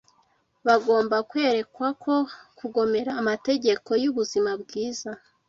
Bagomba 0.67 1.15
kwerekwa 1.29 1.87
ko 2.03 2.13
kugomera 2.59 3.11
amategeko 3.21 3.89
y’ubuzima 4.03 4.51
Bwiza 4.61 5.11